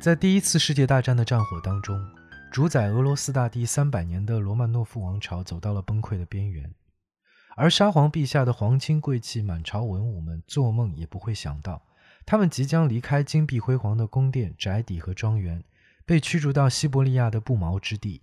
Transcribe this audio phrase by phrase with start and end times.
[0.00, 2.02] 在第一次世界大战的战火当中，
[2.50, 6.74] 主宰俄罗斯大地三百年的罗曼诺夫王朝走到了崩溃的边缘，
[7.54, 11.82] 而沙皇陛下的皇亲贵戚、满朝文武们做梦也不会想到，
[12.24, 15.62] 他们即将离开金碧辉煌的宫殿、宅邸和庄园，
[16.06, 18.22] 被驱逐到西伯利亚的不毛之地。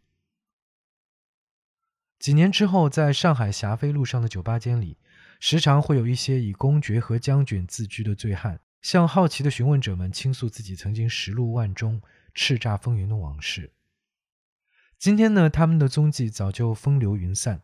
[2.18, 4.98] 几年之后，在上海霞飞路上的酒吧间里，
[5.40, 12.02] 时常会有一些以公爵和将军自居的醉汉，向好奇的询问者们倾诉自己曾经实录万中、
[12.34, 13.74] 叱咤风云的往事。
[14.98, 17.60] 今天呢，他们的踪迹早就风流云散，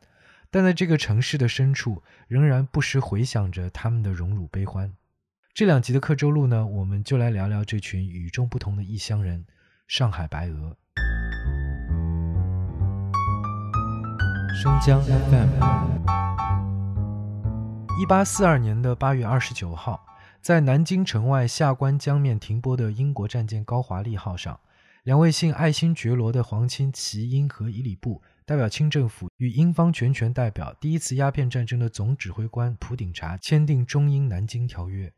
[0.52, 4.94] 但在这个城市的深处，仍然不时回响着他们的荣辱悲欢。
[5.54, 9.45] 这两集的刻舟录呢，我们就来聊聊这群与众不同的异乡人——
[9.88, 10.76] 上海白鹅。
[14.62, 15.48] 生姜 FM，
[18.02, 20.05] 一八四二年的八月二十九号，
[20.44, 24.59] 在南京城外下关江面停泊的英国战舰“高华丽号”上，
[25.03, 35.14] 两位姓爱新觉罗的皇亲齐英和伊里布代表清政府与英方全权代表、第一次鸦片战争的总指挥官普鼎察签订中英南京条约。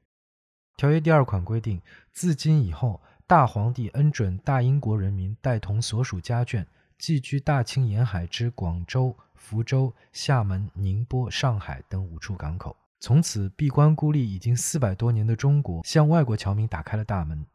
[0.77, 1.81] 条约第二款规定，
[2.11, 6.63] 自今以后，大皇帝恩准大英国人民带同所属家眷，
[6.99, 9.17] 寄居大清沿海之广州。
[9.33, 12.75] 福州、厦门、宁波、上海等五处港口，
[13.05, 17.45] 从此闭关孤立已经四百多年的中国，向外国侨民打开了大门。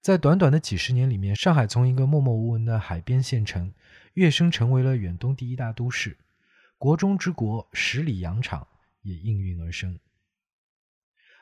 [0.00, 3.74] 在短短的几十年里面，上海从一个默默无闻的海边县城，
[4.12, 6.16] 跃升成为了远东第一大都市。
[6.78, 8.64] 国中之国，十里洋场
[9.02, 9.98] 也应运而生。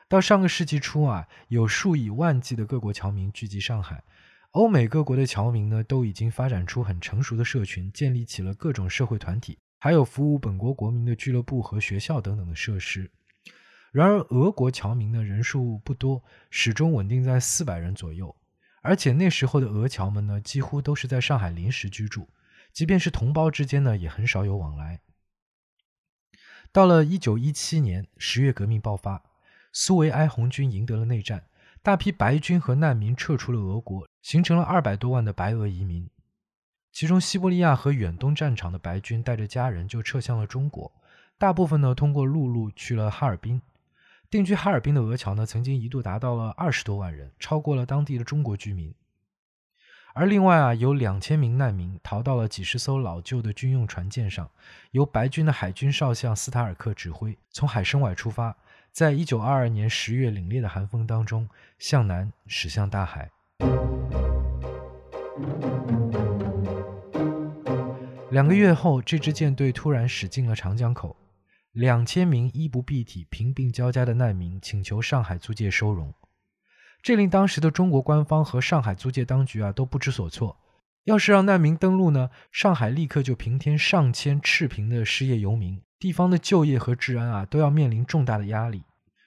[0.09, 4.03] 到上个世纪初啊，有数以万计的各国侨民聚集上海。
[4.53, 13.11] 欧美各国的侨民呢，都已经发展出很成熟的社群，建立起了各种社会团体，还有服务本国国民的俱乐部和学校等等的设施。
[13.91, 18.33] 然而，俄国侨民呢人数不多，始终稳定在四百人左右。
[18.81, 22.29] 而且那时候的俄侨们呢，几乎都是在上海临时居住，
[22.71, 25.01] 即便是同胞之间呢，也很少有往来。
[26.71, 29.21] 到了一九一七年十月，革命爆发，
[29.73, 31.43] 苏维埃红军赢得了内战。
[31.81, 36.09] 大批白军和难民撤出了俄国，形成了二百多万的白俄移民。
[36.93, 40.91] 其中，西伯利亚和远东战场的白军带着家人就撤向了中国，
[41.39, 43.59] 大部分呢通过陆路去了哈尔滨。
[44.29, 48.93] 定居哈尔滨的俄侨呢，曾经一度达到了二十多万人，超过了当地的中国居民。
[50.13, 54.47] 而另外啊，有两千名难民逃到了几十艘老旧的军用船舰上，
[54.91, 58.55] 由白军的海军少将斯塔尔克指挥，从海参崴出发。
[58.91, 61.49] 在一九二二年十月凛冽的寒风当中，
[61.79, 63.31] 向南驶向大海。
[68.33, 71.15] 两个月后，这支舰队突然驶进了长江口，
[71.73, 76.11] 两千名衣不蔽体、贫病交加的难民请求上海租界收容，
[77.03, 80.57] 这令当时的中国官方和上海租界当局啊都不知所措。
[81.03, 85.79] 要是让难民登陆呢，上海立刻就平添上千赤贫的失业游民。
[85.99, 88.81] 地方的就业和治安啊，都要面临重大的压力，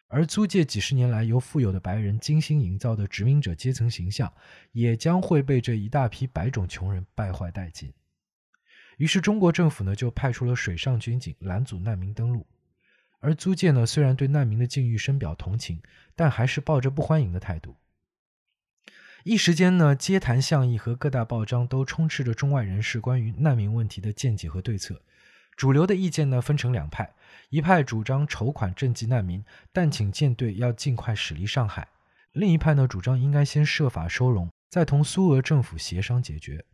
[0.09, 4.33] 而租界几十年来由富有的白人精心营造的殖民者阶层形象，
[4.73, 7.93] 也将会被这一大批白种穷人败坏殆尽。
[8.97, 12.47] 于是，中国政府呢就派出了水上军警拦阻难民登陆，
[13.21, 15.83] 而租界呢虽然对难民的境遇深表同情，
[16.15, 17.77] 但还是抱着不欢迎的态度。
[19.25, 25.03] 一时间呢，街谈巷议和各大报章都充斥着中外人士关于难民问题的见解和对策。
[25.57, 27.15] 主流的意见呢分成两派，
[27.51, 31.83] 一派主张筹款赈济难民，但请舰队要尽快驶离上海；
[32.33, 36.65] 另一派呢主张应该先设法收容，再同苏俄政府协商解决。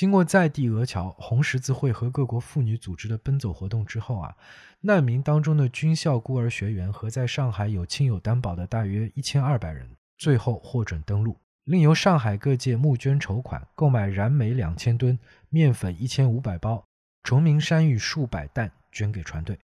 [0.00, 4.34] 经过在地俄侨、红十字会和各国妇女组织的奔走活动之后啊，
[4.80, 11.36] 难民当中的军校孤儿学员和在上海有亲友担保的大约一千二百人，最后获准登陆。
[11.64, 15.18] 另由上海各界募捐筹款，购买燃煤两千吨、
[15.50, 16.82] 面粉一千五百包。
[17.22, 19.58] 崇明山芋数百担捐给船队，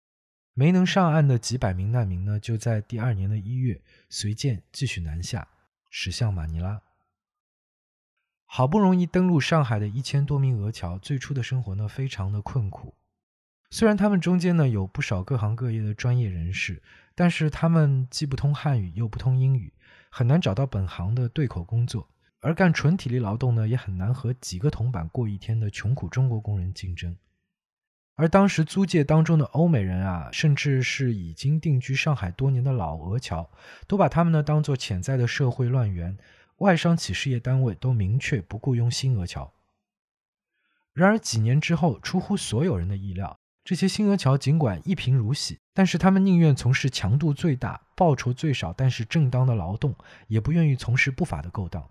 [0.53, 3.80] 没能上岸的几百名难民呢，就在第二年的一月
[4.10, 5.48] 随舰继续南下，
[5.89, 6.82] 驶向马尼拉。
[8.56, 12.94] 好不容易登陆上海的一千多名俄侨，最初的生活呢非常的困苦。
[13.68, 16.82] 虽然他们中间呢有不少各行各业的专业人士，
[17.14, 19.74] 但是他们既不通汉语又不通英语，
[20.08, 22.08] 很难找到本行的对口工作。
[22.41, 27.14] 而干纯体力劳动呢，也很难和几个铜板过一天的穷苦中国工人竞争。
[28.14, 33.50] 而当时租界当中的欧美人啊，甚至是已经定居上海多年的老俄侨，
[33.86, 36.16] 都把他们呢当做潜在的社会乱源。
[36.56, 39.53] 外商企事业单位都明确不雇佣新俄侨。
[40.92, 49.94] 然而几年之后，出乎所有人的意料，这些新俄侨尽管一贫如洗，但是他们宁愿从事强度最大、报酬最少但是正当的劳动，
[50.28, 51.91] 也不愿意从事不法的勾当。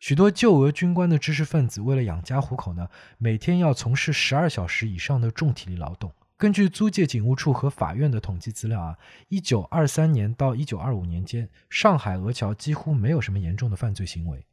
[0.00, 6.12] 许多旧俄军官的知识分子为了养家糊口呢，每天要从事十二小时以上的重体力劳动。
[6.38, 8.98] 根据租界警务处和法院的统计资料啊，
[9.28, 14.44] 一九二三年到一九二五年间，上海俄侨几乎没有什么严重的犯罪行为。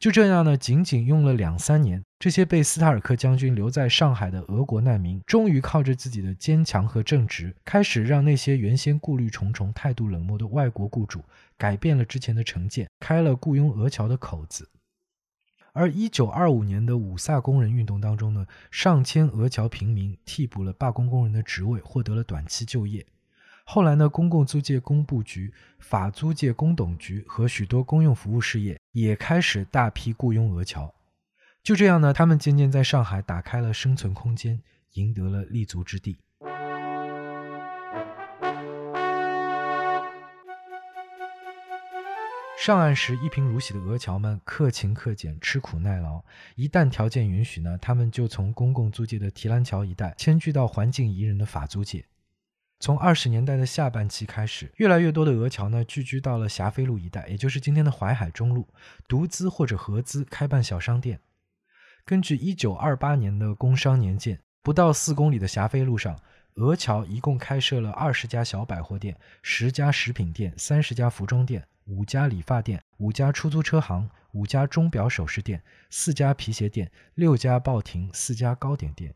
[0.00, 11.22] 就这样呢，仅仅用了两三年，这些被斯塔尔克将军留在上海的俄国难民，终于靠着自己的坚强和正直，开始让那些原先顾虑重重、态度冷漠的外国雇主
[11.56, 14.68] 改变了之前的成见，开了雇佣俄侨的口子。
[15.72, 23.06] 而一九二五年的五卅工人运动当中呢，上千俄侨平民替补了罢工工人的职位，获得了短期就业。
[23.64, 30.92] 后来呢，公共租界工部局、法租界工董局和许多公用服务事业也开始大批雇佣俄侨。
[31.62, 34.60] 就这样呢，他们渐渐在上海打开了生存空间，
[34.94, 36.16] 赢得了立足之地。
[42.60, 46.20] 上岸时一贫如洗的俄侨们克勤克俭、吃苦耐劳，
[46.56, 52.04] 一旦条件允许呢，他们就从公共租界的提篮桥一带迁居到环境宜人的法租界。
[52.80, 58.66] 从二十年代的下半期开始，越来越多的俄侨呢聚居到了霞飞路一带，也就是今天的淮海中路，
[59.06, 61.20] 独资或者合资开办小商店。
[62.04, 66.20] 根据一九二八年的工商年鉴，不到四公里的霞飞路上，
[66.56, 79.14] 俄侨一共开设了二十家小百货店、十家食品店、三十家服装店、五家理发店、五家出租车行、五家钟表首饰店、四家皮鞋店、六家报亭、四家糕点店。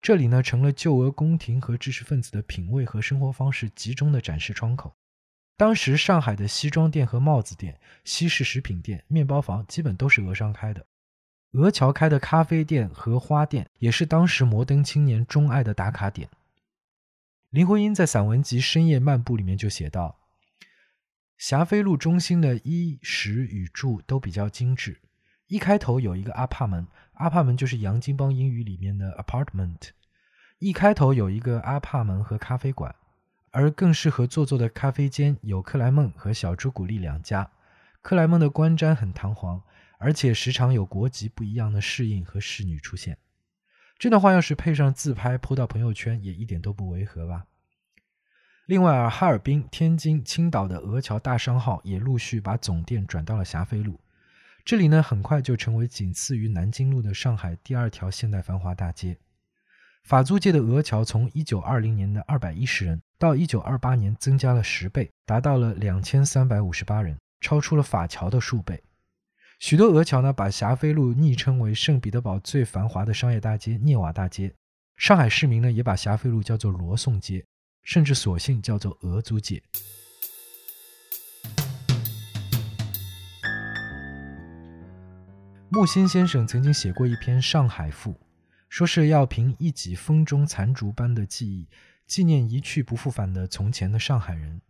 [0.00, 4.94] 这里呢，成了旧俄宫廷和知识分子的品味和生活方式集中的展示窗口。
[5.56, 10.84] 当时上海的西装店和帽子店、西式食品店、面包房基本都是俄商开的。
[11.52, 16.28] 俄侨开的咖啡店和花店也是当时摩登青年钟爱的打卡点。
[17.50, 20.18] 林徽因在散文集《深夜漫步》里面就写道
[21.36, 25.00] ：“霞飞路中心的衣食与住都比较精致。
[25.48, 29.90] 一开头有一个阿帕门。”阿帕门就是洋泾浜英语里面的 apartment，
[30.58, 32.92] 一开头有一个阿帕门和咖啡馆，
[33.52, 37.48] 而更适合坐坐的咖啡间有克莱梦和小朱古力两家。
[38.02, 39.62] 克莱梦的官瞻很堂皇，
[39.98, 43.16] 而且时常有国籍不一样的侍应和侍女出现。
[43.96, 47.46] 这段话要是配上自拍铺到朋友圈，也一点都不违和吧？
[48.66, 54.00] 另外啊，哈尔滨、天津、青岛的俄侨大商号也陆续把总店转到了霞飞路。
[54.64, 59.18] 这里呢，很快就成为仅次于南京路的上海第二条现代繁华大街。
[60.04, 68.82] 法租界的俄侨从一九二零年的二百一十人，到一九二八年增加了十倍，达到了两千三百五十八人，超出了法侨的数倍。
[69.58, 74.54] 许多俄侨呢，把霞飞路昵称为圣彼得堡最繁华的商业大街——涅瓦大街。
[74.96, 77.44] 上海市民呢，也把霞飞路叫做罗宋街，
[77.84, 79.62] 甚至索性叫做俄租界。
[85.68, 88.12] 木心先生曾经写过一篇《上海赋》，
[88.68, 91.68] 说是要凭一己风中残烛般的记忆，
[92.06, 94.60] 纪念一去不复返的从前的上海人。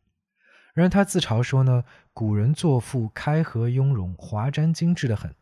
[0.73, 5.35] 然而他自嘲说呢，古人作赋开合雍容，华瞻精致的很，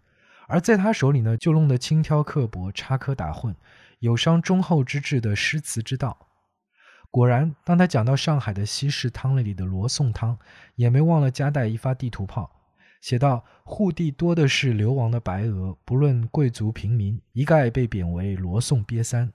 [0.49, 3.55] 而在他手里呢，就弄得轻佻刻薄，插科打诨，
[4.01, 6.32] 有伤忠厚之志的诗词之道。
[7.13, 10.39] 果然，当他讲到上海的西式汤类里的罗宋汤，
[10.77, 12.51] 也没忘了夹带一发地图炮。
[13.03, 19.31] 写道：“户地多的是流亡的白俄，不论贵族平民，一概被贬为罗宋瘪三。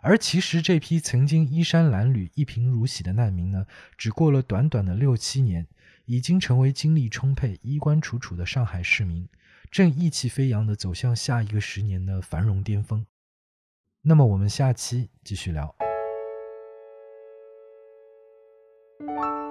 [0.00, 3.66] 而其实这批曾经衣衫褴褛、一贫如洗的难民呢，
[3.98, 5.66] 只过了短短的六七年，
[6.06, 9.28] 已经成为精力充沛、衣冠楚楚的上海市民，
[9.70, 13.04] 正意气飞扬地走向下一个十年的繁荣巅峰。
[14.00, 15.85] 那么，我们下期继续聊。
[18.98, 19.45] you